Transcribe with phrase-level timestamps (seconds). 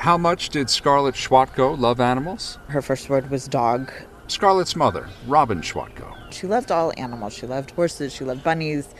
[0.00, 2.56] How much did Scarlett Schwatko love animals?
[2.68, 3.92] Her first word was dog.
[4.28, 6.16] Scarlett's mother, Robin Schwatko.
[6.32, 7.34] She loved all animals.
[7.34, 8.94] She loved horses, she loved bunnies,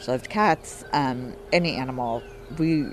[0.00, 2.22] she loved cats, um, any animal.
[2.56, 2.86] We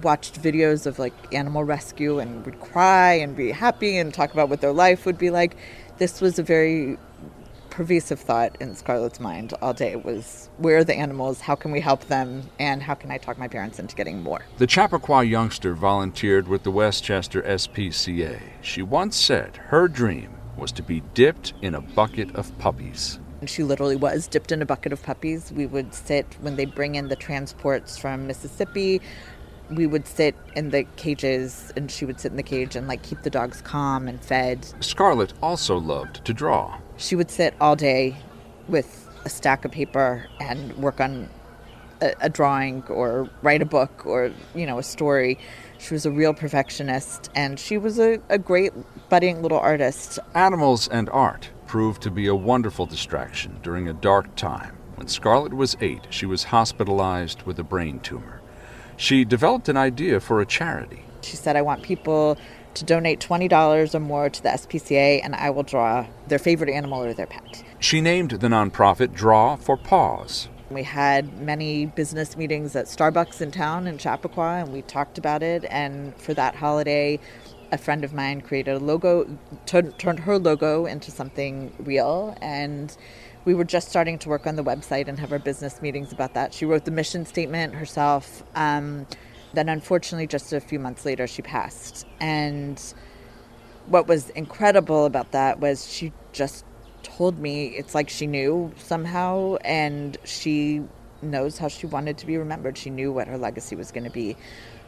[0.00, 4.48] watched videos of like animal rescue and would cry and be happy and talk about
[4.48, 5.56] what their life would be like.
[5.98, 6.98] This was a very
[7.72, 11.80] pervasive thought in Scarlett's mind all day was where are the animals, how can we
[11.80, 14.44] help them, and how can I talk my parents into getting more.
[14.58, 18.42] The Chappaqua youngster volunteered with the Westchester SPCA.
[18.60, 23.18] She once said her dream was to be dipped in a bucket of puppies.
[23.40, 25.50] And she literally was dipped in a bucket of puppies.
[25.50, 29.00] We would sit when they bring in the transports from Mississippi.
[29.70, 33.02] We would sit in the cages, and she would sit in the cage and like
[33.02, 34.66] keep the dogs calm and fed.
[34.80, 36.78] Scarlett also loved to draw.
[36.96, 38.16] She would sit all day
[38.68, 41.28] with a stack of paper and work on
[42.00, 45.38] a, a drawing or write a book or you know a story.
[45.78, 48.72] She was a real perfectionist, and she was a, a great
[49.08, 50.18] budding little artist.
[50.34, 54.76] Animals and art proved to be a wonderful distraction during a dark time.
[54.94, 58.40] When Scarlett was eight, she was hospitalized with a brain tumor.
[58.96, 61.02] She developed an idea for a charity.
[61.22, 62.38] She said, I want people
[62.74, 67.02] to donate $20 or more to the SPCA, and I will draw their favorite animal
[67.02, 67.64] or their pet.
[67.78, 70.48] She named the nonprofit Draw for Paws.
[70.70, 75.42] We had many business meetings at Starbucks in town in Chappaqua, and we talked about
[75.42, 75.64] it.
[75.68, 77.20] And for that holiday,
[77.72, 82.96] a friend of mine created a logo, turned, turned her logo into something real, and
[83.44, 86.34] we were just starting to work on the website and have our business meetings about
[86.34, 86.54] that.
[86.54, 88.42] She wrote the mission statement herself.
[88.54, 89.06] Um,
[89.54, 92.06] then, unfortunately, just a few months later, she passed.
[92.20, 92.82] And
[93.86, 96.64] what was incredible about that was she just
[97.02, 100.82] told me it's like she knew somehow, and she
[101.20, 102.76] knows how she wanted to be remembered.
[102.76, 104.36] She knew what her legacy was going to be.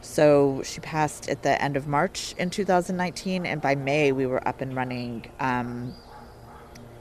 [0.01, 4.45] So she passed at the end of March in 2019, and by May we were
[4.47, 5.25] up and running.
[5.39, 5.93] Um,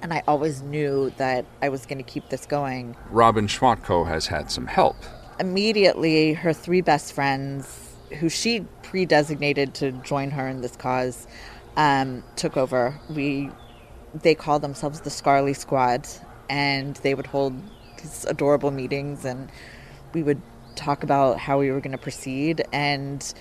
[0.03, 2.97] and I always knew that I was going to keep this going.
[3.11, 4.97] Robin Schwatko has had some help.
[5.41, 11.27] Immediately, her three best friends, who she pre designated to join her in this cause,
[11.77, 12.99] um, took over.
[13.11, 13.51] We,
[14.15, 16.07] they called themselves the Scarly Squad,
[16.49, 17.55] and they would hold
[17.99, 19.51] these adorable meetings, and
[20.13, 20.41] we would
[20.77, 22.65] talk about how we were going to proceed.
[22.73, 23.35] And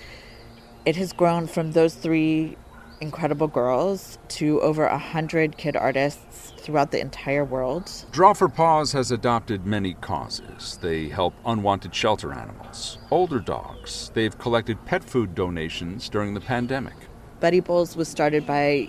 [0.84, 2.56] it has grown from those three
[3.04, 8.06] incredible girls to over a hundred kid artists throughout the entire world.
[8.10, 10.78] Draw for Paws has adopted many causes.
[10.80, 14.10] They help unwanted shelter animals, older dogs.
[14.14, 16.94] They've collected pet food donations during the pandemic.
[17.40, 18.88] Buddy Bowls was started by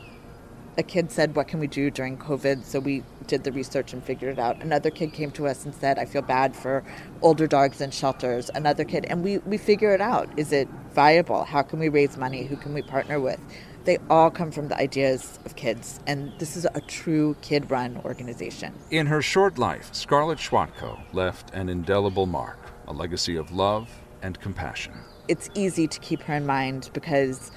[0.77, 2.63] a kid said, What can we do during COVID?
[2.63, 4.61] So we did the research and figured it out.
[4.61, 6.83] Another kid came to us and said, I feel bad for
[7.21, 8.49] older dogs in shelters.
[8.53, 10.29] Another kid, and we, we figure it out.
[10.37, 11.43] Is it viable?
[11.43, 12.43] How can we raise money?
[12.45, 13.39] Who can we partner with?
[13.85, 18.01] They all come from the ideas of kids, and this is a true kid run
[18.03, 18.73] organization.
[18.89, 22.57] In her short life, Scarlett Schwatko left an indelible mark,
[22.87, 23.87] a legacy of love
[24.23, 24.93] and compassion.
[25.27, 27.51] It's easy to keep her in mind because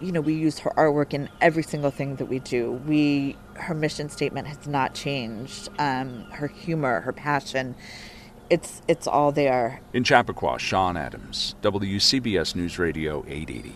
[0.00, 2.72] you know, we use her artwork in every single thing that we do.
[2.86, 5.70] We, her mission statement has not changed.
[5.78, 7.74] Um, her humor, her passion,
[8.50, 9.80] it's it's all there.
[9.92, 13.74] In Chappaqua, Sean Adams, WCBS News Radio 880.